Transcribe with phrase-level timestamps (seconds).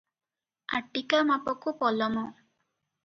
[0.77, 2.09] ଆଟିକାମାପକୁ ପଲମ।